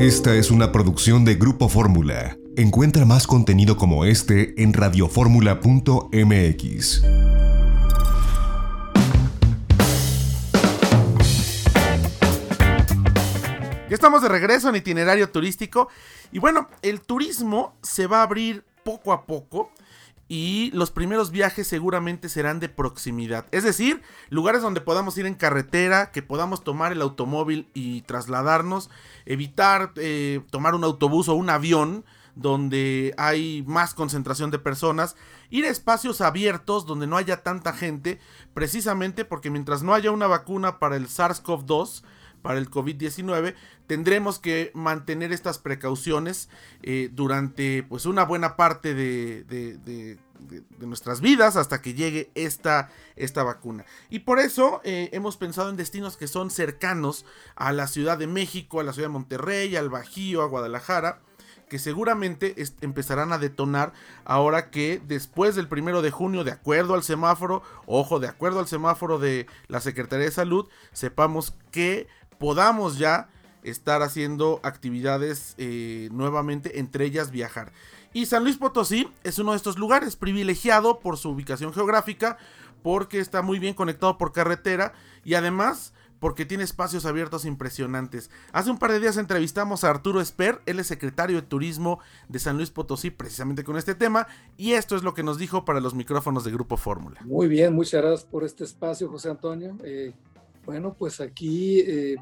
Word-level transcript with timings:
Esta 0.00 0.34
es 0.34 0.50
una 0.50 0.72
producción 0.72 1.24
de 1.26 1.34
Grupo 1.34 1.68
Fórmula. 1.68 2.38
Encuentra 2.56 3.04
más 3.04 3.26
contenido 3.26 3.76
como 3.76 4.06
este 4.06 4.54
en 4.62 4.72
radioformula.mx. 4.72 7.02
Ya 13.90 13.90
estamos 13.90 14.22
de 14.22 14.28
regreso 14.30 14.70
en 14.70 14.76
itinerario 14.76 15.28
turístico 15.28 15.90
y 16.32 16.38
bueno, 16.38 16.70
el 16.80 17.02
turismo 17.02 17.74
se 17.82 18.06
va 18.06 18.20
a 18.20 18.22
abrir 18.22 18.64
poco 18.82 19.12
a 19.12 19.26
poco 19.26 19.70
y 20.32 20.70
los 20.74 20.92
primeros 20.92 21.32
viajes 21.32 21.66
seguramente 21.66 22.28
serán 22.28 22.60
de 22.60 22.68
proximidad. 22.68 23.46
Es 23.50 23.64
decir, 23.64 24.00
lugares 24.28 24.62
donde 24.62 24.80
podamos 24.80 25.18
ir 25.18 25.26
en 25.26 25.34
carretera, 25.34 26.12
que 26.12 26.22
podamos 26.22 26.62
tomar 26.62 26.92
el 26.92 27.02
automóvil 27.02 27.68
y 27.74 28.02
trasladarnos, 28.02 28.90
evitar 29.26 29.90
eh, 29.96 30.40
tomar 30.52 30.76
un 30.76 30.84
autobús 30.84 31.28
o 31.28 31.34
un 31.34 31.50
avión 31.50 32.04
donde 32.36 33.12
hay 33.18 33.64
más 33.66 33.92
concentración 33.92 34.52
de 34.52 34.60
personas, 34.60 35.16
ir 35.50 35.64
a 35.64 35.68
espacios 35.68 36.20
abiertos 36.20 36.86
donde 36.86 37.08
no 37.08 37.16
haya 37.16 37.42
tanta 37.42 37.72
gente, 37.72 38.20
precisamente 38.54 39.24
porque 39.24 39.50
mientras 39.50 39.82
no 39.82 39.94
haya 39.94 40.12
una 40.12 40.28
vacuna 40.28 40.78
para 40.78 40.94
el 40.94 41.08
SARS-CoV-2, 41.08 42.04
para 42.42 42.58
el 42.58 42.70
COVID-19, 42.70 43.54
tendremos 43.86 44.38
que 44.38 44.70
mantener 44.74 45.32
estas 45.32 45.58
precauciones 45.58 46.48
eh, 46.82 47.10
durante 47.12 47.82
pues 47.82 48.06
una 48.06 48.24
buena 48.24 48.56
parte 48.56 48.94
de, 48.94 49.44
de, 49.44 50.18
nuestras 50.78 51.20
vidas 51.20 51.56
hasta 51.56 51.82
que 51.82 51.92
llegue 51.92 52.30
esta, 52.34 52.90
esta 53.16 53.42
vacuna. 53.42 53.84
Y 54.08 54.20
por 54.20 54.38
eso 54.38 54.80
eh, 54.84 55.10
hemos 55.12 55.36
pensado 55.36 55.68
en 55.68 55.76
destinos 55.76 56.16
que 56.16 56.28
son 56.28 56.50
cercanos 56.50 57.26
a 57.56 57.72
la 57.72 57.86
Ciudad 57.86 58.16
de 58.16 58.26
México, 58.26 58.80
a 58.80 58.84
la 58.84 58.92
Ciudad 58.92 59.08
de 59.08 59.12
Monterrey, 59.12 59.76
al 59.76 59.90
Bajío, 59.90 60.42
a 60.42 60.46
Guadalajara 60.46 61.20
que 61.70 61.78
seguramente 61.78 62.56
empezarán 62.82 63.32
a 63.32 63.38
detonar 63.38 63.92
ahora 64.24 64.70
que 64.70 65.00
después 65.06 65.54
del 65.54 65.68
primero 65.68 66.02
de 66.02 66.10
junio, 66.10 66.44
de 66.44 66.50
acuerdo 66.50 66.94
al 66.94 67.04
semáforo, 67.04 67.62
ojo, 67.86 68.18
de 68.18 68.26
acuerdo 68.26 68.58
al 68.58 68.66
semáforo 68.66 69.18
de 69.18 69.46
la 69.68 69.80
Secretaría 69.80 70.26
de 70.26 70.32
Salud, 70.32 70.68
sepamos 70.92 71.54
que 71.70 72.08
podamos 72.40 72.98
ya 72.98 73.28
estar 73.62 74.02
haciendo 74.02 74.60
actividades 74.64 75.54
eh, 75.58 76.08
nuevamente, 76.10 76.80
entre 76.80 77.04
ellas 77.04 77.30
viajar. 77.30 77.70
Y 78.14 78.26
San 78.26 78.42
Luis 78.42 78.56
Potosí 78.56 79.08
es 79.22 79.38
uno 79.38 79.52
de 79.52 79.58
estos 79.58 79.78
lugares 79.78 80.16
privilegiado 80.16 80.98
por 80.98 81.18
su 81.18 81.30
ubicación 81.30 81.72
geográfica, 81.72 82.38
porque 82.82 83.20
está 83.20 83.42
muy 83.42 83.58
bien 83.58 83.74
conectado 83.74 84.16
por 84.16 84.32
carretera 84.32 84.94
y 85.22 85.34
además 85.34 85.92
porque 86.18 86.44
tiene 86.44 86.64
espacios 86.64 87.06
abiertos 87.06 87.44
impresionantes. 87.44 88.30
Hace 88.52 88.70
un 88.70 88.78
par 88.78 88.92
de 88.92 89.00
días 89.00 89.16
entrevistamos 89.16 89.84
a 89.84 89.90
Arturo 89.90 90.20
Esper, 90.20 90.60
él 90.66 90.78
es 90.78 90.86
secretario 90.86 91.36
de 91.36 91.46
Turismo 91.46 91.98
de 92.28 92.38
San 92.38 92.56
Luis 92.56 92.70
Potosí, 92.70 93.10
precisamente 93.10 93.64
con 93.64 93.76
este 93.76 93.94
tema, 93.94 94.26
y 94.56 94.72
esto 94.72 94.96
es 94.96 95.02
lo 95.02 95.14
que 95.14 95.22
nos 95.22 95.38
dijo 95.38 95.64
para 95.64 95.80
los 95.80 95.94
micrófonos 95.94 96.44
de 96.44 96.52
Grupo 96.52 96.76
Fórmula. 96.76 97.20
Muy 97.24 97.48
bien, 97.48 97.74
muchas 97.74 98.02
gracias 98.02 98.24
por 98.24 98.44
este 98.44 98.64
espacio, 98.64 99.08
José 99.08 99.30
Antonio. 99.30 99.76
Eh, 99.82 100.12
bueno, 100.64 100.94
pues 100.98 101.20
aquí, 101.20 101.80
eh, 101.80 102.16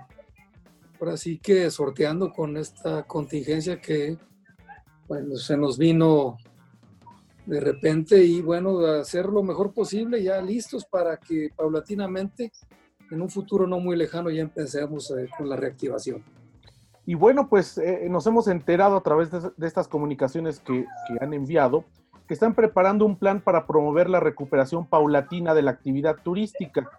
ahora 1.01 1.17
sí 1.17 1.39
que 1.39 1.71
sorteando 1.71 2.33
con 2.33 2.57
esta 2.57 3.05
contingencia 3.05 3.81
que 3.81 4.17
se 5.37 5.57
nos 5.57 5.79
vino 5.79 6.37
de 7.47 7.61
repente 7.61 8.23
y 8.23 8.43
bueno, 8.43 8.81
hacer 8.81 9.27
lo 9.27 9.43
mejor 9.43 9.73
posible, 9.73 10.23
ya 10.23 10.41
listos 10.43 10.85
para 10.85 11.17
que 11.17 11.51
paulatinamente 11.57 12.53
en 13.11 13.23
un 13.23 13.31
futuro 13.31 13.67
no 13.67 13.81
muy 13.81 13.97
lejano 13.97 14.31
ya 14.31 14.43
empecemos 14.43 15.11
eh, 15.11 15.29
con 15.37 15.49
la 15.49 15.57
reactivación. 15.57 16.23
Y 17.07 17.15
bueno, 17.15 17.49
pues 17.49 17.79
eh, 17.79 18.07
nos 18.11 18.27
hemos 18.27 18.49
enterado 18.49 18.97
a 18.97 19.03
través 19.03 19.31
de, 19.31 19.67
estas 19.67 19.89
comunicaciones 19.89 20.61
que, 20.61 20.85
han 21.21 21.33
enviado 21.33 21.85
que 22.27 22.35
están 22.35 22.55
preparando 22.55 23.07
un 23.07 23.17
plan 23.17 23.41
para 23.41 23.67
promover 23.67 24.11
la 24.11 24.21
recuperación 24.21 24.87
paulatina 24.87 25.55
de 25.55 25.63
la 25.63 25.71
actividad 25.71 26.17
turística 26.23 26.91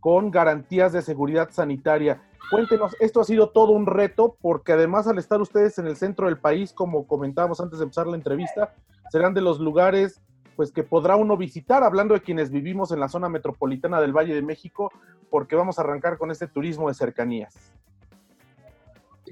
con 0.00 0.30
garantías 0.30 0.92
de 0.92 1.02
seguridad 1.02 1.50
sanitaria. 1.50 2.22
Cuéntenos, 2.50 2.96
esto 3.00 3.20
ha 3.20 3.24
sido 3.24 3.50
todo 3.50 3.72
un 3.72 3.86
reto 3.86 4.36
porque 4.40 4.72
además 4.72 5.06
al 5.06 5.18
estar 5.18 5.40
ustedes 5.40 5.78
en 5.78 5.86
el 5.86 5.96
centro 5.96 6.26
del 6.26 6.38
país, 6.38 6.72
como 6.72 7.06
comentábamos 7.06 7.60
antes 7.60 7.78
de 7.78 7.84
empezar 7.84 8.06
la 8.06 8.16
entrevista, 8.16 8.74
serán 9.10 9.34
de 9.34 9.40
los 9.40 9.60
lugares 9.60 10.20
pues 10.56 10.72
que 10.72 10.82
podrá 10.82 11.14
uno 11.14 11.36
visitar, 11.36 11.84
hablando 11.84 12.14
de 12.14 12.20
quienes 12.20 12.50
vivimos 12.50 12.90
en 12.90 12.98
la 12.98 13.08
zona 13.08 13.28
metropolitana 13.28 14.00
del 14.00 14.12
Valle 14.12 14.34
de 14.34 14.42
México, 14.42 14.90
porque 15.30 15.54
vamos 15.54 15.78
a 15.78 15.82
arrancar 15.82 16.18
con 16.18 16.32
este 16.32 16.48
turismo 16.48 16.88
de 16.88 16.94
cercanías. 16.94 17.54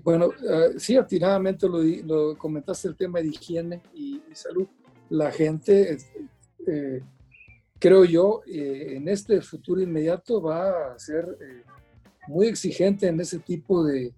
Bueno, 0.04 0.26
uh, 0.26 0.78
sí, 0.78 0.96
atinadamente 0.96 1.68
lo, 1.68 1.78
lo, 1.82 2.38
comentaste 2.38 2.86
el 2.86 2.96
tema 2.96 3.18
de 3.18 3.26
higiene 3.26 3.82
y, 3.92 4.22
y 4.30 4.34
salud. 4.36 4.68
La 5.08 5.32
gente 5.32 5.98
eh, 6.66 7.02
creo 7.78 8.04
yo, 8.04 8.42
eh, 8.46 8.94
en 8.96 9.08
este 9.08 9.40
futuro 9.40 9.80
inmediato 9.80 10.40
va 10.40 10.92
a 10.92 10.98
ser 10.98 11.24
eh, 11.40 11.62
muy 12.28 12.46
exigente 12.46 13.08
en 13.08 13.20
ese 13.20 13.38
tipo 13.38 13.84
de, 13.84 14.14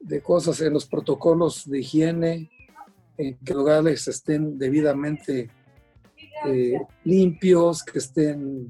de, 0.00 0.20
cosas, 0.20 0.60
en 0.60 0.72
los 0.72 0.86
protocolos 0.86 1.68
de 1.68 1.80
higiene, 1.80 2.50
en 3.16 3.36
que 3.38 3.54
los 3.54 3.62
lugares 3.62 4.06
estén 4.08 4.58
debidamente 4.58 5.50
eh, 6.46 6.80
limpios, 7.04 7.82
que 7.82 7.98
estén 7.98 8.68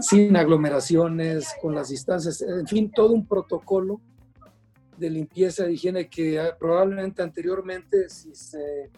sin 0.00 0.36
aglomeraciones, 0.36 1.54
con 1.60 1.74
las 1.74 1.88
distancias, 1.88 2.42
en 2.42 2.66
fin, 2.66 2.90
todo 2.90 3.12
un 3.12 3.26
protocolo 3.26 4.00
de 4.96 5.10
limpieza 5.10 5.64
de 5.64 5.72
higiene 5.74 6.08
que 6.08 6.38
ah, 6.38 6.56
probablemente 6.58 7.22
anteriormente 7.22 8.08
si 8.08 8.34
se 8.34 8.90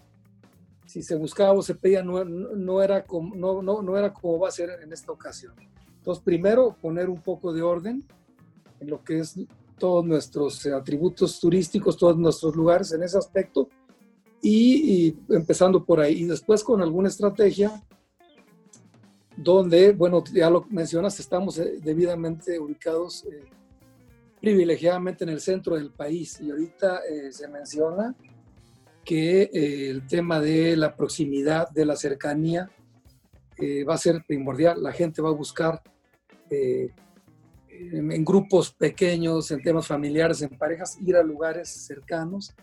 si 0.86 1.02
se 1.02 1.16
buscaba 1.16 1.52
o 1.52 1.62
se 1.62 1.74
pedía 1.74 2.02
no, 2.02 2.24
no, 2.24 2.82
era 2.82 3.04
como, 3.04 3.34
no, 3.34 3.62
no, 3.62 3.82
no 3.82 3.96
era 3.96 4.12
como 4.12 4.38
va 4.38 4.48
a 4.48 4.52
ser 4.52 4.70
en 4.82 4.92
esta 4.92 5.12
ocasión. 5.12 5.54
Entonces, 5.98 6.22
primero, 6.22 6.76
poner 6.80 7.08
un 7.08 7.20
poco 7.20 7.52
de 7.52 7.62
orden 7.62 8.04
en 8.80 8.90
lo 8.90 9.02
que 9.02 9.20
es 9.20 9.38
todos 9.78 10.04
nuestros 10.04 10.66
atributos 10.66 11.40
turísticos, 11.40 11.96
todos 11.96 12.16
nuestros 12.16 12.54
lugares 12.54 12.92
en 12.92 13.02
ese 13.02 13.18
aspecto, 13.18 13.68
y, 14.44 15.16
empezando 15.30 15.84
por 15.84 16.00
ahí. 16.00 16.22
Y 16.22 16.24
después 16.26 16.62
con 16.62 16.82
alguna 16.82 17.08
estrategia 17.08 17.82
donde, 19.36 19.92
bueno, 19.92 20.22
ya 20.32 20.50
lo 20.50 20.66
mencionas, 20.70 21.18
estamos 21.18 21.58
eh, 21.58 21.78
debidamente 21.82 22.58
ubicados 22.58 23.24
eh, 23.24 23.44
privilegiadamente 24.40 25.24
en 25.24 25.30
el 25.30 25.40
centro 25.40 25.76
del 25.76 25.90
país. 25.90 26.40
Y 26.40 26.50
ahorita 26.50 27.00
eh, 27.10 27.32
se 27.32 27.48
menciona 27.48 28.14
que 29.04 29.42
eh, 29.42 29.90
el 29.90 30.06
tema 30.06 30.40
de 30.40 30.76
la 30.76 30.96
proximidad, 30.96 31.68
de 31.70 31.84
la 31.84 31.96
cercanía, 31.96 32.70
eh, 33.58 33.84
va 33.84 33.94
a 33.94 33.98
ser 33.98 34.24
primordial. 34.26 34.82
La 34.82 34.92
gente 34.92 35.22
va 35.22 35.28
a 35.28 35.32
buscar 35.32 35.82
eh, 36.50 36.90
en, 37.68 38.24
grupos 38.24 38.72
pequeños, 38.72 39.50
en 39.50 39.62
temas 39.62 39.86
familiares, 39.86 40.42
en 40.42 40.50
parejas, 40.50 40.98
ir 41.00 41.16
a 41.16 41.22
lugares 41.22 41.68
cercanos, 41.68 42.54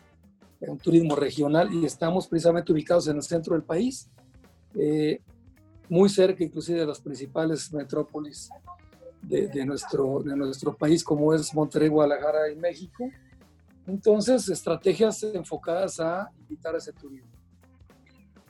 un 0.60 0.78
turismo 0.78 1.16
regional, 1.16 1.74
y 1.74 1.86
estamos 1.86 2.28
precisamente 2.28 2.72
ubicados 2.72 3.08
en 3.08 3.16
el 3.16 3.24
centro 3.24 3.56
del 3.56 3.64
país, 3.64 4.10
muy 5.90 6.08
cerca 6.08 6.44
inclusive 6.44 6.82
de 6.82 6.86
las 6.86 7.02
principales 7.02 7.74
metrópolis 7.74 8.50
de, 9.24 9.48
de, 9.48 9.66
nuestro, 9.66 10.22
de 10.24 10.36
nuestro 10.36 10.78
país, 10.78 11.04
como 11.04 11.34
es 11.34 11.52
Monterrey, 11.56 11.90
Guadalajara 11.90 12.52
y 12.52 12.56
México 12.56 13.10
entonces, 13.88 14.48
estrategias 14.50 15.24
enfocadas 15.24 16.00
a 16.00 16.30
invitar 16.40 16.76
a 16.76 16.78
ese 16.78 16.94
turismo. 16.94 17.32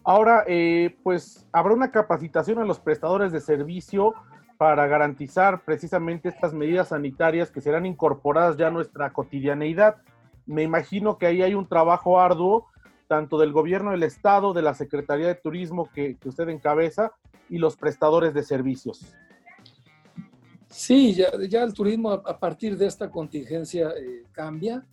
Ahora, 0.03 0.43
eh, 0.47 0.97
pues 1.03 1.47
habrá 1.51 1.73
una 1.73 1.91
capacitación 1.91 2.59
a 2.59 2.65
los 2.65 2.79
prestadores 2.79 3.31
de 3.31 3.39
servicio 3.39 4.13
para 4.57 4.87
garantizar 4.87 5.63
precisamente 5.63 6.29
estas 6.29 6.53
medidas 6.53 6.89
sanitarias 6.89 7.51
que 7.51 7.61
serán 7.61 7.85
incorporadas 7.85 8.57
ya 8.57 8.67
a 8.67 8.71
nuestra 8.71 9.13
cotidianeidad. 9.13 9.97
Me 10.45 10.63
imagino 10.63 11.17
que 11.17 11.27
ahí 11.27 11.41
hay 11.41 11.53
un 11.53 11.67
trabajo 11.67 12.19
arduo, 12.19 12.67
tanto 13.07 13.37
del 13.37 13.51
gobierno 13.51 13.91
del 13.91 14.03
Estado, 14.03 14.53
de 14.53 14.61
la 14.61 14.73
Secretaría 14.73 15.27
de 15.27 15.35
Turismo 15.35 15.89
que, 15.93 16.17
usted 16.25 16.49
encabeza, 16.49 17.13
y 17.49 17.57
los 17.57 17.75
prestadores 17.75 18.33
de 18.33 18.43
servicios. 18.43 19.15
Sí, 20.67 21.13
ya, 21.13 21.63
el 21.63 21.73
turismo 21.73 22.11
a, 22.11 22.39
partir 22.39 22.77
de 22.77 22.87
esta 22.87 23.11
contingencia 23.11 23.89
eh, 23.89 24.23
cambia 24.31 24.85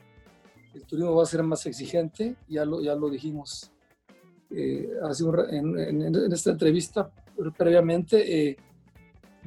el 0.74 0.84
turismo 0.84 1.14
va 1.14 1.22
a 1.22 1.26
ser 1.26 1.42
más 1.42 1.64
exigente, 1.66 2.36
ya 2.48 2.64
lo, 2.64 2.80
ya 2.80 2.94
lo 2.94 3.08
dijimos 3.08 3.70
eh, 4.50 4.88
en, 5.50 6.32
esta 6.32 6.50
entrevista 6.50 7.10
previamente, 7.56 8.48
eh, 8.48 8.56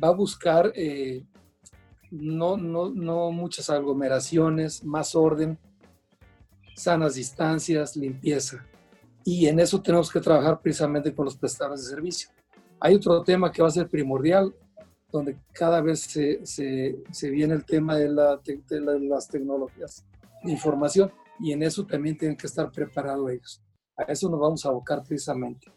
va 0.01 0.09
a 0.09 0.13
buscar 0.13 0.71
eh, 0.75 1.25
no, 2.11 2.57
no, 2.57 2.89
no 2.89 3.31
muchas 3.31 3.69
aglomeraciones, 3.69 4.83
más 4.83 5.15
orden, 5.15 5.57
sanas 6.75 7.15
distancias, 7.15 7.95
limpieza. 7.95 8.65
Y 9.23 9.47
en 9.47 9.59
eso 9.59 9.81
tenemos 9.81 10.11
que 10.11 10.19
trabajar 10.19 10.59
precisamente 10.61 11.13
con 11.13 11.25
los 11.25 11.37
prestadores 11.37 11.83
de 11.83 11.89
servicio. 11.89 12.29
Hay 12.79 12.95
otro 12.95 13.21
tema 13.23 13.51
que 13.51 13.61
va 13.61 13.67
a 13.67 13.71
ser 13.71 13.87
primordial, 13.87 14.53
donde 15.11 15.37
cada 15.53 15.81
vez 15.81 16.01
se, 16.01 16.45
se, 16.45 17.03
se 17.11 17.29
viene 17.29 17.53
el 17.53 17.65
tema 17.65 17.95
de, 17.95 18.09
la, 18.09 18.37
de 18.37 18.99
las 19.01 19.27
tecnologías 19.27 20.05
información 20.43 21.11
y 21.39 21.51
en 21.51 21.63
eso 21.63 21.85
también 21.85 22.17
tienen 22.17 22.37
que 22.37 22.47
estar 22.47 22.71
preparados 22.71 23.31
ellos. 23.31 23.63
A 23.97 24.03
eso 24.03 24.29
nos 24.29 24.39
vamos 24.39 24.65
a 24.65 24.69
abocar 24.69 25.03
precisamente. 25.03 25.71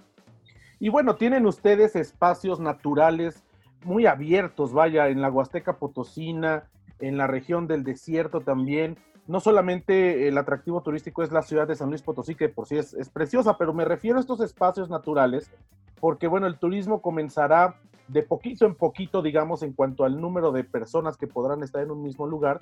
Y 0.78 0.88
bueno, 0.88 1.16
tienen 1.16 1.46
ustedes 1.46 1.96
espacios 1.96 2.61
naturales 2.61 3.43
muy 3.84 4.06
abiertos, 4.06 4.72
vaya, 4.72 5.08
en 5.08 5.20
la 5.20 5.31
Huasteca 5.31 5.78
Potosina, 5.78 6.70
en 6.99 7.16
la 7.16 7.26
región 7.26 7.66
del 7.66 7.84
desierto 7.84 8.40
también. 8.40 8.99
No 9.26 9.40
solamente 9.40 10.28
el 10.28 10.36
atractivo 10.36 10.82
turístico 10.82 11.22
es 11.22 11.32
la 11.32 11.42
ciudad 11.42 11.66
de 11.66 11.76
San 11.76 11.88
Luis 11.88 12.02
Potosí, 12.02 12.34
que 12.34 12.48
por 12.48 12.66
sí 12.66 12.76
es, 12.76 12.92
es 12.94 13.08
preciosa, 13.08 13.56
pero 13.56 13.72
me 13.72 13.84
refiero 13.84 14.18
a 14.18 14.20
estos 14.20 14.40
espacios 14.40 14.90
naturales, 14.90 15.50
porque 16.00 16.26
bueno, 16.26 16.46
el 16.46 16.58
turismo 16.58 17.00
comenzará 17.00 17.76
de 18.08 18.22
poquito 18.22 18.66
en 18.66 18.74
poquito, 18.74 19.22
digamos, 19.22 19.62
en 19.62 19.72
cuanto 19.72 20.04
al 20.04 20.20
número 20.20 20.52
de 20.52 20.64
personas 20.64 21.16
que 21.16 21.26
podrán 21.26 21.62
estar 21.62 21.82
en 21.82 21.90
un 21.90 22.02
mismo 22.02 22.26
lugar, 22.26 22.60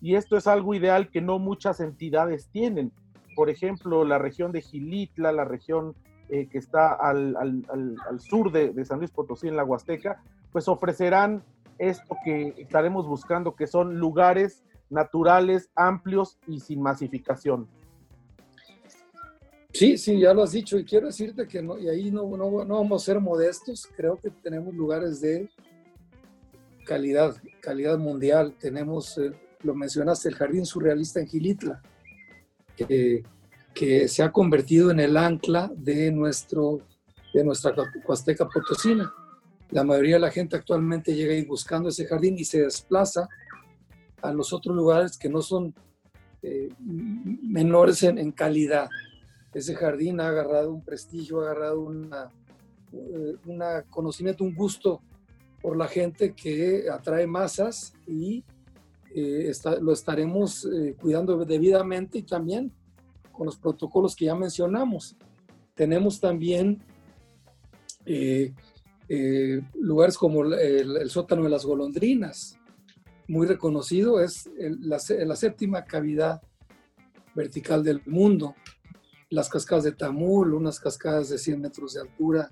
y 0.00 0.16
esto 0.16 0.36
es 0.36 0.46
algo 0.46 0.74
ideal 0.74 1.08
que 1.08 1.20
no 1.20 1.38
muchas 1.38 1.80
entidades 1.80 2.48
tienen. 2.48 2.92
Por 3.34 3.50
ejemplo, 3.50 4.04
la 4.04 4.18
región 4.18 4.52
de 4.52 4.60
Gilitla, 4.60 5.32
la 5.32 5.44
región 5.44 5.94
eh, 6.28 6.46
que 6.46 6.58
está 6.58 6.92
al, 6.92 7.34
sur 8.18 8.52
de, 8.52 8.84
San 8.84 8.98
Luis 8.98 9.10
Potosí, 9.10 9.48
en 9.48 9.56
la 9.56 9.64
Huasteca, 9.64 10.22
pues 10.52 10.68
ofrecerán 10.68 11.42
esto 11.78 12.16
que 12.24 12.54
estaremos 12.58 13.06
buscando, 13.06 13.56
que 13.56 13.66
son 13.66 13.98
lugares 13.98 14.62
naturales, 14.90 15.70
amplios 15.74 16.38
y 16.46 16.60
sin 16.60 16.82
masificación. 16.82 17.68
Sí, 19.72 19.98
sí, 19.98 20.20
ya 20.20 20.32
lo 20.32 20.44
has 20.44 20.52
dicho 20.52 20.78
y 20.78 20.84
quiero 20.84 21.06
decirte 21.06 21.48
que 21.48 21.60
no, 21.60 21.76
y 21.76 21.88
ahí 21.88 22.10
no, 22.10 22.28
no, 22.36 22.64
no 22.64 22.74
vamos 22.76 23.02
a 23.02 23.06
ser 23.06 23.20
modestos, 23.20 23.88
creo 23.96 24.16
que 24.20 24.30
tenemos 24.30 24.72
lugares 24.72 25.20
de 25.20 25.50
calidad, 26.84 27.34
calidad 27.60 27.98
mundial. 27.98 28.54
Tenemos, 28.60 29.18
eh, 29.18 29.32
lo 29.62 29.74
mencionaste, 29.74 30.28
el 30.28 30.36
Jardín 30.36 30.64
Surrealista 30.64 31.20
en 31.20 31.26
Gilitla, 31.26 31.82
que, 32.76 33.24
que 33.74 34.06
se 34.06 34.22
ha 34.22 34.30
convertido 34.30 34.90
en 34.90 35.00
el 35.00 35.16
ancla 35.16 35.72
de, 35.74 36.12
nuestro, 36.12 36.80
de 37.32 37.42
nuestra 37.42 37.74
Huasteca 38.06 38.48
Potosina. 38.48 39.12
La 39.70 39.82
mayoría 39.82 40.16
de 40.16 40.20
la 40.20 40.30
gente 40.30 40.56
actualmente 40.56 41.14
llega 41.14 41.32
ahí 41.32 41.44
buscando 41.44 41.88
ese 41.88 42.06
jardín 42.06 42.38
y 42.38 42.44
se 42.44 42.60
desplaza 42.62 43.28
a 44.24 44.32
los 44.32 44.52
otros 44.52 44.74
lugares 44.74 45.18
que 45.18 45.28
no 45.28 45.42
son 45.42 45.74
eh, 46.42 46.70
menores 46.78 48.02
en, 48.02 48.32
calidad. 48.32 48.88
Ese 49.52 49.74
jardín 49.74 50.18
ha 50.18 50.28
agarrado 50.28 50.72
un 50.72 50.82
prestigio, 50.82 51.40
ha 51.40 51.44
agarrado 51.44 51.80
una, 51.82 52.30
eh, 52.92 53.36
una 53.46 53.82
conocimiento, 53.82 54.42
un 54.42 54.54
gusto 54.54 55.02
por 55.60 55.76
la 55.76 55.88
gente 55.88 56.34
que 56.34 56.86
atrae 56.90 57.26
masas 57.26 57.92
y 58.06 58.44
eh, 59.14 59.52
lo 59.80 59.92
estaremos 59.92 60.66
cuidando 61.00 61.44
debidamente 61.44 62.18
y 62.18 62.22
también 62.22 62.72
con 63.30 63.46
los 63.46 63.56
protocolos 63.56 64.16
que 64.16 64.24
ya 64.24 64.34
mencionamos. 64.34 65.16
Tenemos 65.74 66.18
también 66.18 66.82
lugares 69.74 70.18
como 70.18 70.44
el, 70.44 71.10
sótano 71.10 71.44
de 71.44 71.50
las 71.50 71.64
golondrinas, 71.64 72.58
muy 73.28 73.46
reconocido, 73.46 74.20
es 74.20 74.48
la, 74.56 74.98
séptima 74.98 75.84
cavidad 75.84 76.42
vertical 77.34 77.82
del 77.82 78.02
mundo. 78.06 78.54
Las 79.30 79.48
cascadas 79.48 79.84
de 79.84 79.92
Tamul, 79.92 80.54
unas 80.54 80.78
cascadas 80.78 81.28
de 81.28 81.38
100 81.38 81.60
metros 81.60 81.94
de 81.94 82.00
altura, 82.02 82.50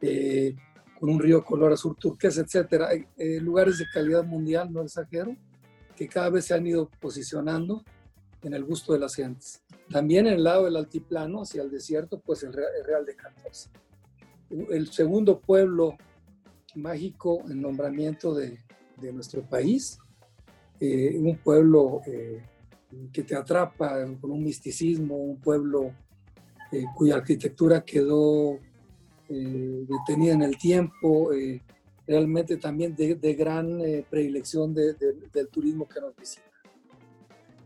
eh, 0.00 0.54
con 0.98 1.10
un 1.10 1.18
río 1.18 1.44
color 1.44 1.72
azul 1.72 1.96
turquesa, 1.96 2.42
etc. 2.42 3.06
Eh, 3.16 3.40
lugares 3.40 3.78
de 3.78 3.86
calidad 3.92 4.24
mundial, 4.24 4.72
no 4.72 4.82
exagero, 4.82 5.36
que 5.96 6.08
cada 6.08 6.30
vez 6.30 6.46
se 6.46 6.54
han 6.54 6.66
ido 6.66 6.90
posicionando 7.00 7.84
en 8.42 8.54
el 8.54 8.64
gusto 8.64 8.92
de 8.92 8.98
las 8.98 9.14
gentes. 9.14 9.62
También 9.90 10.26
en 10.26 10.34
el 10.34 10.44
lado 10.44 10.64
del 10.64 10.76
altiplano, 10.76 11.42
hacia 11.42 11.62
el 11.62 11.70
desierto, 11.70 12.20
pues 12.20 12.42
el 12.42 12.52
Real 12.52 13.04
de 13.06 13.16
14 13.16 13.70
el 14.50 14.90
segundo 14.90 15.40
pueblo 15.40 15.96
mágico 16.74 17.42
en 17.48 17.60
nombramiento 17.60 18.34
de, 18.34 18.58
nuestro 19.12 19.42
país, 19.42 19.98
eh, 20.80 21.16
un 21.18 21.36
pueblo 21.36 22.00
eh, 22.06 22.42
que 23.12 23.22
te 23.22 23.36
atrapa 23.36 24.04
con 24.20 24.30
un 24.30 24.42
misticismo, 24.42 25.16
un 25.16 25.40
pueblo 25.40 25.92
eh, 26.72 26.84
cuya 26.96 27.16
arquitectura 27.16 27.84
quedó 27.84 28.58
detenida 29.28 30.32
en 30.32 30.42
el 30.42 30.58
tiempo, 30.58 31.30
realmente 32.04 32.56
también 32.56 32.96
de, 32.96 33.34
gran 33.34 33.78
predilección 34.10 34.74
del 34.74 35.48
turismo 35.52 35.86
que 35.86 36.00
nos 36.00 36.16
visita. 36.16 36.50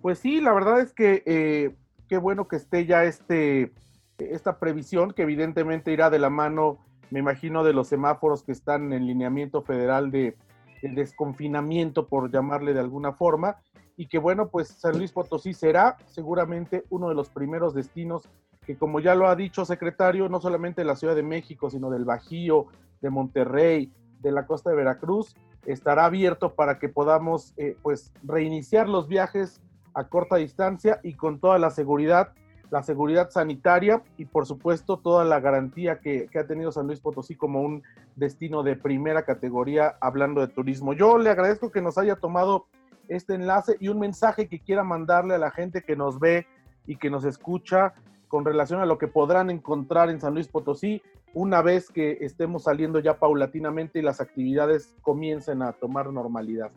Pues 0.03 0.19
sí, 0.19 0.43
la 0.43 0.53
verdad 0.53 0.83
es 0.83 0.93
que 0.93 1.75
qué 2.07 2.19
bueno 2.19 2.49
que 2.49 2.57
esté 2.57 2.85
ya 2.85 3.05
este 3.05 3.73
esta 4.19 4.59
previsión 4.59 5.13
que 5.13 5.23
evidentemente 5.23 5.93
irá 5.93 6.11
de 6.11 6.19
la 6.19 6.31
mano, 6.31 6.79
me 7.11 7.21
imagino, 7.21 7.65
de 7.65 7.73
los 7.73 7.89
semáforos 7.89 8.43
que 8.43 8.53
están 8.53 8.93
en 8.93 9.07
lineamiento 9.07 9.63
federal 9.63 10.11
de 10.11 10.37
el 10.85 10.95
desconfinamiento, 10.95 12.07
por 12.07 12.31
llamarle 12.31 12.75
de 12.75 12.81
alguna 12.81 13.13
forma, 13.13 13.57
y 13.97 14.07
que 14.07 14.19
bueno, 14.19 14.49
pues 14.49 14.69
San 14.69 14.99
Luis 14.99 15.13
Potosí 15.13 15.55
será 15.55 15.97
seguramente 16.07 16.85
uno 16.91 17.09
de 17.09 17.15
los 17.15 17.31
primeros 17.31 17.75
destinos 17.75 18.29
que 18.67 18.77
como 18.77 19.01
ya 19.01 19.15
lo 19.15 19.29
ha 19.29 19.37
dicho 19.37 19.65
secretario, 19.65 20.29
no 20.29 20.41
solamente 20.41 20.81
de 20.81 20.87
la 20.87 20.97
Ciudad 20.97 21.15
de 21.15 21.23
México, 21.23 21.71
sino 21.71 21.91
del 21.91 22.05
Bajío, 22.05 22.67
de 23.01 23.11
Monterrey, 23.11 23.93
de 24.21 24.33
la 24.33 24.47
costa 24.47 24.71
de 24.71 24.77
Veracruz, 24.77 25.37
estará 25.67 26.07
abierto 26.07 26.55
para 26.55 26.79
que 26.79 26.89
podamos 26.89 27.53
eh, 27.57 27.77
pues 27.83 28.13
reiniciar 28.23 28.89
los 28.89 29.09
viajes 29.09 29.61
a 29.95 30.09
corta 30.09 30.37
distancia 30.37 31.01
y 31.03 31.15
con 31.15 31.41
toda 31.41 31.59
la 31.59 31.71
seguridad 31.71 32.33
la 32.71 32.83
seguridad 32.83 33.31
sanitaria 33.31 34.03
y 34.17 34.25
por 34.25 34.47
supuesto 34.47 34.99
toda 34.99 35.25
la 35.25 35.41
garantía 35.41 36.01
que, 36.01 36.29
ha 36.35 36.47
tenido 36.47 36.73
San 36.73 36.87
Luis 36.87 37.01
Potosí 37.01 37.35
como 37.35 37.61
un 37.63 37.83
destino 38.17 38.63
de 38.63 38.77
primera 38.77 39.25
categoría 39.25 39.97
hablando 40.01 40.41
de 40.41 40.49
turismo. 40.49 40.93
Yo 40.93 41.19
le 41.19 41.31
agradezco 41.31 41.71
que 41.71 41.83
nos 41.83 41.99
haya 41.99 42.17
tomado 42.17 42.67
este 43.09 43.35
enlace 43.35 43.77
y 43.81 43.89
un 43.89 43.99
mensaje 43.99 44.49
que 44.49 44.61
quiera 44.61 44.83
mandarle 44.83 45.35
a 45.35 45.39
la 45.39 45.51
gente 45.51 45.83
que 45.83 45.97
nos 45.97 46.19
ve 46.19 46.47
y 46.87 46.97
que 46.97 47.11
nos 47.11 47.25
escucha 47.25 47.95
con 48.29 48.45
relación 48.45 48.81
a 48.81 48.87
lo 48.87 48.99
que 48.99 49.09
podrán 49.09 49.51
encontrar 49.51 50.11
en 50.11 50.21
San 50.21 50.35
Luis 50.35 50.49
Potosí 50.49 51.03
una 51.35 51.63
vez 51.63 51.91
que 51.91 52.19
estemos 52.21 52.65
saliendo 52.65 53.01
ya 53.01 53.19
paulatinamente 53.19 53.99
y 53.99 54.03
las 54.03 54.21
actividades 54.21 54.95
comiencen 55.03 55.63
a 55.63 55.73
tomar 55.73 56.13
normalidad. 56.13 56.71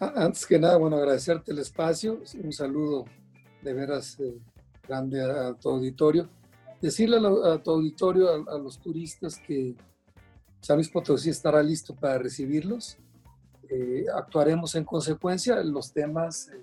Antes 0.00 0.44
que 0.44 0.58
nada, 0.58 0.76
bueno, 0.76 0.96
agradecerte 0.96 1.52
el 1.52 1.60
espacio, 1.60 2.20
un 2.42 2.52
saludo 2.52 3.04
de 3.62 3.72
veras 3.72 4.18
eh, 4.20 4.36
grande 4.86 5.22
a, 5.22 5.54
tu 5.54 5.68
auditorio. 5.68 6.28
Decirle 6.80 7.16
a, 7.16 7.62
tu 7.62 7.70
auditorio, 7.70 8.48
a, 8.48 8.58
los 8.58 8.78
turistas, 8.78 9.38
que 9.38 9.74
San 10.60 10.76
Luis 10.76 10.88
Potosí 10.88 11.30
estará 11.30 11.62
listo 11.62 11.94
para 11.94 12.18
recibirlos. 12.18 12.98
Eh, 13.70 14.04
actuaremos 14.14 14.74
en 14.74 14.84
consecuencia. 14.84 15.62
Los 15.62 15.92
temas 15.92 16.48
eh, 16.48 16.60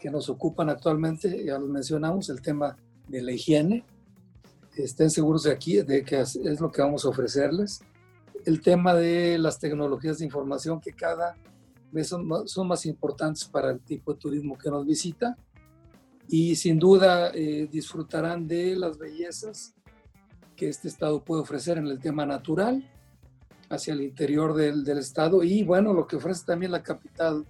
que 0.00 0.10
nos 0.10 0.28
ocupan 0.28 0.68
actualmente, 0.68 1.44
ya 1.44 1.58
los 1.58 1.68
mencionamos, 1.68 2.28
el 2.28 2.42
tema 2.42 2.76
de 3.08 3.22
la 3.22 3.32
higiene. 3.32 3.84
Estén 4.76 5.10
seguros 5.10 5.44
de 5.44 5.52
aquí, 5.52 5.80
de 5.82 6.02
que 6.02 6.20
es, 6.20 6.36
lo 6.60 6.72
que 6.72 6.82
vamos 6.82 7.04
a 7.04 7.10
ofrecerles. 7.10 7.80
El 8.44 8.60
tema 8.60 8.94
de 8.94 9.38
las 9.38 9.58
tecnologías 9.60 10.18
de 10.18 10.24
información 10.24 10.80
que 10.80 10.92
cada 10.92 11.36
vez 11.92 12.08
son, 12.08 12.48
son 12.48 12.66
más 12.66 12.86
importantes 12.86 13.44
para 13.44 13.70
el 13.70 13.80
tipo 13.80 14.14
de 14.14 14.18
turismo 14.18 14.58
que 14.58 14.70
nos 14.70 14.84
visita 14.84 15.36
y 16.28 16.56
sin 16.56 16.78
duda 16.78 17.30
eh, 17.34 17.68
disfrutarán 17.70 18.46
de 18.46 18.76
las 18.76 18.98
bellezas 18.98 19.74
que 20.56 20.68
este 20.68 20.88
estado 20.88 21.22
puede 21.22 21.42
ofrecer 21.42 21.78
en 21.78 21.86
el 21.86 21.98
tema 21.98 22.24
natural 22.24 22.88
hacia 23.68 23.94
el 23.94 24.02
interior 24.02 24.54
del, 24.54 24.84
del 24.84 24.98
estado 24.98 25.42
y 25.42 25.62
bueno, 25.62 25.92
lo 25.92 26.06
que 26.06 26.16
ofrece 26.16 26.44
también 26.46 26.72
la 26.72 26.82
capital 26.82 27.46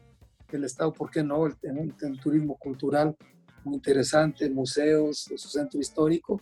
del 0.50 0.64
estado, 0.64 0.92
¿por 0.92 1.10
qué 1.10 1.22
no? 1.22 1.46
El, 1.46 1.56
el 2.00 2.20
turismo 2.20 2.56
cultural 2.56 3.16
muy 3.64 3.74
interesante, 3.74 4.48
museos, 4.50 5.30
su 5.36 5.48
centro 5.48 5.80
histórico 5.80 6.40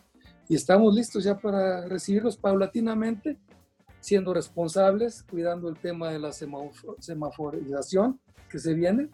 y 0.48 0.54
estamos 0.54 0.94
listos 0.94 1.24
ya 1.24 1.38
para 1.38 1.86
recibirlos 1.86 2.36
paulatinamente, 2.36 3.38
siendo 4.00 4.34
responsables, 4.34 5.22
cuidando 5.22 5.68
el 5.68 5.78
tema 5.78 6.10
de 6.10 6.18
la 6.18 6.32
semaforización 6.32 8.18
que 8.48 8.58
se 8.58 8.74
viene 8.74 9.08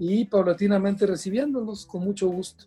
y 0.00 0.24
paulatinamente 0.24 1.06
recibiéndolos 1.06 1.84
con 1.84 2.02
mucho 2.02 2.26
gusto. 2.28 2.64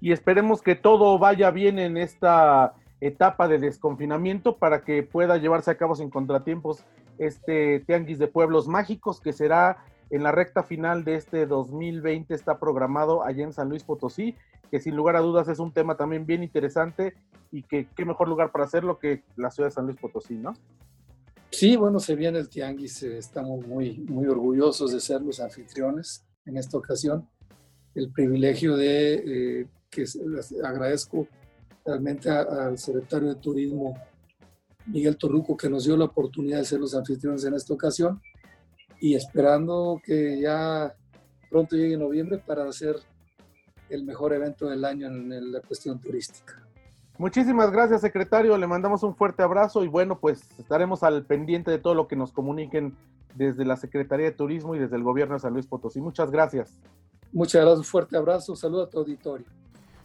Y 0.00 0.12
esperemos 0.12 0.62
que 0.62 0.76
todo 0.76 1.18
vaya 1.18 1.50
bien 1.50 1.78
en 1.78 1.96
esta 1.96 2.74
etapa 3.00 3.48
de 3.48 3.58
desconfinamiento 3.58 4.56
para 4.56 4.82
que 4.82 5.02
pueda 5.02 5.36
llevarse 5.36 5.72
a 5.72 5.76
cabo 5.76 5.96
sin 5.96 6.08
contratiempos 6.08 6.84
este 7.18 7.80
Tianguis 7.80 8.20
de 8.20 8.28
Pueblos 8.28 8.68
Mágicos 8.68 9.20
que 9.20 9.32
será 9.32 9.84
en 10.10 10.22
la 10.22 10.30
recta 10.30 10.62
final 10.62 11.04
de 11.04 11.16
este 11.16 11.46
2020, 11.46 12.32
está 12.32 12.58
programado 12.60 13.24
allá 13.24 13.44
en 13.44 13.52
San 13.52 13.68
Luis 13.68 13.82
Potosí, 13.82 14.36
que 14.70 14.80
sin 14.80 14.94
lugar 14.94 15.16
a 15.16 15.20
dudas 15.20 15.48
es 15.48 15.58
un 15.58 15.72
tema 15.72 15.96
también 15.96 16.26
bien 16.26 16.44
interesante 16.44 17.14
y 17.50 17.62
que 17.62 17.88
qué 17.96 18.04
mejor 18.04 18.28
lugar 18.28 18.52
para 18.52 18.66
hacerlo 18.66 18.98
que 18.98 19.24
la 19.36 19.50
ciudad 19.50 19.68
de 19.68 19.74
San 19.74 19.86
Luis 19.86 19.98
Potosí, 19.98 20.34
¿no? 20.34 20.54
Sí, 21.50 21.76
bueno, 21.76 21.98
se 21.98 22.14
viene 22.14 22.38
el 22.38 22.48
Tianguis, 22.48 23.02
eh, 23.02 23.18
estamos 23.18 23.66
muy, 23.66 23.98
muy 23.98 24.26
orgullosos 24.26 24.92
de 24.92 25.00
ser 25.00 25.22
los 25.22 25.40
anfitriones 25.40 26.24
en 26.46 26.56
esta 26.56 26.76
ocasión. 26.78 27.28
el 27.94 28.10
privilegio 28.10 28.76
de 28.76 29.60
eh, 29.60 29.66
que 29.90 30.04
agradezco 30.64 31.28
realmente 31.84 32.30
al 32.30 32.78
secretario 32.78 33.28
de 33.28 33.34
Turismo, 33.34 33.94
Miguel 34.86 35.16
Torruco, 35.16 35.56
que 35.56 35.68
nos 35.68 35.84
dio 35.84 35.96
la 35.96 36.06
oportunidad 36.06 36.58
de 36.58 36.64
ser 36.64 36.80
los 36.80 36.94
anfitriones 36.94 37.44
en 37.44 37.54
esta 37.54 37.74
ocasión 37.74 38.20
y 39.00 39.14
esperando 39.14 40.00
que 40.02 40.40
ya 40.40 40.94
pronto 41.50 41.76
llegue 41.76 41.96
noviembre 41.98 42.38
para 42.38 42.64
hacer 42.64 42.96
el 43.90 44.04
mejor 44.04 44.32
evento 44.32 44.66
del 44.66 44.84
año 44.84 45.08
en 45.08 45.52
la 45.52 45.60
cuestión 45.60 46.00
turística. 46.00 46.62
Muchísimas 47.18 47.70
gracias, 47.70 48.00
secretario. 48.00 48.56
Le 48.56 48.66
mandamos 48.66 49.02
un 49.02 49.14
fuerte 49.14 49.42
abrazo 49.42 49.84
y 49.84 49.88
bueno, 49.88 50.18
pues 50.18 50.48
estaremos 50.58 51.02
al 51.02 51.24
pendiente 51.26 51.70
de 51.70 51.78
todo 51.78 51.94
lo 51.94 52.08
que 52.08 52.16
nos 52.16 52.32
comuniquen 52.32 52.96
desde 53.34 53.64
la 53.64 53.76
Secretaría 53.76 54.26
de 54.26 54.32
Turismo 54.32 54.74
y 54.74 54.78
desde 54.78 54.96
el 54.96 55.02
Gobierno 55.02 55.34
de 55.34 55.40
San 55.40 55.52
Luis 55.52 55.66
Potosí. 55.66 56.00
Muchas 56.00 56.30
gracias. 56.30 56.78
Muchas 57.32 57.62
gracias, 57.62 57.78
un 57.78 57.84
fuerte 57.84 58.16
abrazo. 58.16 58.56
Saludo 58.56 58.84
a 58.84 58.90
tu 58.90 58.98
auditorio. 58.98 59.46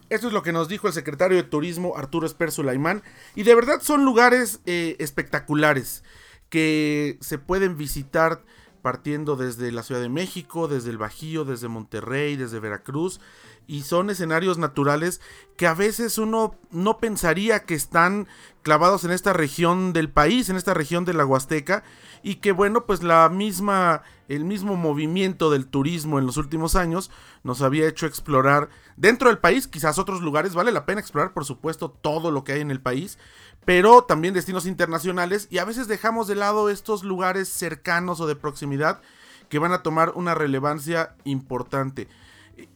Esto 0.10 0.27
es 0.27 0.34
lo 0.34 0.41
que 0.41 0.53
nos 0.53 0.69
dijo 0.69 0.88
el 0.88 0.93
secretario 0.93 1.36
de 1.36 1.43
Turismo 1.43 1.98
Arturo 1.98 2.25
Esper 2.25 2.51
Sulaimán. 2.51 3.03
Y 3.36 3.43
de 3.43 3.55
verdad 3.55 3.81
son 3.81 4.05
lugares 4.05 4.62
eh, 4.65 4.96
espectaculares 5.00 6.03
que 6.50 7.17
se 7.19 7.38
pueden 7.38 7.75
visitar 7.75 8.41
partiendo 8.81 9.36
desde 9.36 9.72
la 9.74 9.84
Ciudad 9.84 10.00
de 10.00 10.07
México, 10.07 10.69
desde 10.69 10.91
el 10.91 10.98
Bajío, 10.98 11.43
desde 11.43 11.67
Monterrey, 11.67 12.38
desde 12.38 12.62
Veracruz 12.62 13.19
y 13.67 13.81
son 13.81 14.09
escenarios 14.09 14.57
naturales 14.57 15.21
que 15.57 15.67
a 15.67 15.74
veces 15.74 16.17
uno 16.17 16.55
no 16.71 16.97
pensaría 16.97 17.65
que 17.65 17.75
están 17.75 18.27
clavados 18.63 19.03
en 19.03 19.12
esta 19.12 19.33
región 19.33 19.91
del 19.91 20.09
país, 20.09 20.50
en 20.50 20.55
esta 20.55 20.74
región 20.74 21.03
de 21.03 21.13
la 21.13 21.25
Huasteca 21.25 21.83
y 22.24 22.36
que 22.36 22.53
bueno, 22.53 22.86
pues 22.86 23.03
la 23.03 23.29
misma 23.29 24.03
el 24.29 24.43
mismo 24.45 24.75
movimiento 24.75 25.50
del 25.51 25.67
turismo 25.67 26.19
en 26.19 26.25
los 26.25 26.38
últimos 26.38 26.75
años 26.75 27.12
nos 27.43 27.62
había 27.62 27.88
hecho 27.88 28.05
explorar 28.05 28.69
dentro 28.95 29.29
del 29.29 29.38
país, 29.38 29.67
quizás 29.67 30.00
otros 30.00 30.21
lugares, 30.21 30.53
vale 30.53 30.71
la 30.71 30.86
pena 30.86 31.01
explorar 31.01 31.33
por 31.33 31.45
supuesto 31.45 31.91
todo 31.91 32.31
lo 32.31 32.43
que 32.43 32.53
hay 32.53 32.62
en 32.62 32.71
el 32.71 32.81
país, 32.81 33.17
pero 33.65 34.03
también 34.03 34.33
destinos 34.33 34.65
internacionales 34.65 35.47
y 35.50 35.57
a 35.57 35.65
veces 35.65 35.88
dejamos 35.88 36.27
de 36.27 36.36
lado 36.36 36.69
estos 36.69 37.03
lugares 37.03 37.50
cercanos 37.50 38.21
o 38.21 38.27
de 38.27 38.36
proximidad 38.36 39.01
que 39.50 39.59
van 39.59 39.71
a 39.71 39.83
tomar 39.83 40.12
una 40.15 40.36
relevancia 40.36 41.15
importante 41.24 42.07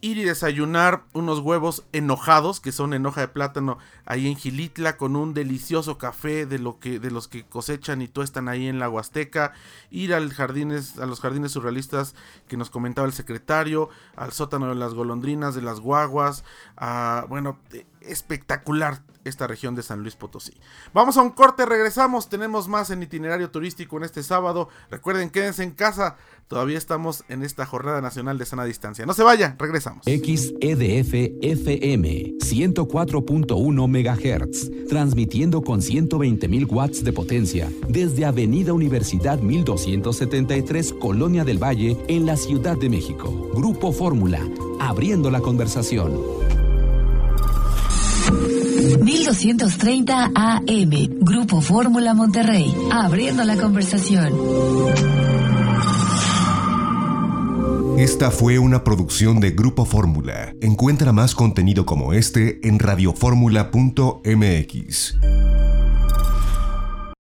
ir 0.02 0.18
y 0.18 0.24
desayunar 0.24 1.04
unos 1.14 1.40
huevos 1.40 1.86
enojados, 1.92 2.60
que 2.60 2.72
son 2.72 2.94
en 2.94 3.06
hoja 3.06 3.22
de 3.22 3.28
plátano, 3.28 3.78
ahí 4.06 4.28
en 4.28 4.36
Gilitla, 4.36 4.98
con 4.98 5.16
un 5.16 5.34
delicioso 5.34 5.98
café 5.98 6.46
de, 6.46 6.60
lo 6.60 6.80
que, 6.80 7.00
de 7.00 7.12
los 7.12 7.28
que 7.28 7.44
cosechan 7.44 8.02
y 8.02 8.08
tuestan 8.08 8.48
ahí 8.48 8.68
en 8.68 8.80
la 8.80 8.90
Huasteca, 8.90 9.54
ir 9.90 10.14
al 10.14 10.32
jardines, 10.32 10.98
a 11.00 11.06
los 11.06 11.20
jardines 11.20 11.52
surrealistas 11.52 12.16
que 12.48 12.58
nos 12.58 12.70
comentaba 12.70 13.08
el 13.08 13.14
secretario, 13.14 13.90
al 14.16 14.32
sótano 14.32 14.68
de 14.70 14.76
las 14.76 14.94
golondrinas, 14.94 15.56
de 15.56 15.62
las 15.62 15.80
guaguas, 15.80 16.44
a, 16.78 17.26
bueno, 17.30 17.58
espectacular 18.02 19.04
esta 19.24 19.48
región 19.48 19.76
de 19.76 19.84
San 19.84 20.02
Luis 20.02 20.16
Potosí. 20.16 20.54
Vamos 20.94 21.18
a 21.18 21.22
un 21.22 21.32
corte, 21.32 21.66
regresamos, 21.66 22.30
tenemos 22.30 22.68
más 22.68 22.90
en 22.90 23.04
itinerario 23.04 23.52
turístico 23.52 23.98
en 23.98 24.04
este 24.04 24.24
sábado. 24.24 24.70
Recuerden, 24.90 25.30
quédense 25.30 25.64
en 25.64 25.72
casa, 25.72 26.16
todavía 26.48 26.78
estamos 26.78 27.24
en 27.30 27.44
esta 27.44 27.66
jornada 27.66 28.02
nacional 28.02 28.38
de 28.38 28.46
sana 28.46 28.66
distancia. 28.66 29.06
No 29.06 29.14
se 29.14 29.24
vayan, 29.24 29.58
regresamos. 29.60 30.06
XEDF 30.06 31.14
FM 31.42 32.34
104.1 32.40 33.88
MHz, 33.88 34.88
transmitiendo 34.88 35.62
con 35.62 35.82
120.000 35.82 36.72
watts 36.72 37.04
de 37.04 37.14
potencia 37.14 37.70
desde 37.88 38.26
Avenida 38.26 38.74
Universidad 38.74 39.40
1273, 39.40 40.94
Colonia 40.94 41.44
del 41.44 41.62
Valle, 41.62 41.98
en 42.08 42.26
la 42.26 42.38
Ciudad 42.38 42.78
de 42.78 42.90
México. 42.90 43.52
Grupo 43.54 43.92
Fórmula, 43.92 44.42
abriendo 44.80 45.30
la 45.30 45.42
conversación. 45.42 46.51
1230 49.02 50.32
AM, 50.36 50.92
Grupo 51.20 51.62
Fórmula 51.62 52.14
Monterrey, 52.14 52.72
abriendo 52.92 53.44
la 53.44 53.58
conversación. 53.58 54.34
Esta 57.98 58.32
fue 58.32 58.58
una 58.58 58.84
producción 58.84 59.40
de 59.40 59.52
Grupo 59.52 59.86
Fórmula. 59.86 60.56
Encuentra 60.60 61.14
más 61.14 61.36
contenido 61.36 61.86
como 61.86 62.14
este 62.14 62.68
en 62.68 62.80
radioformula.mx. 62.80 65.41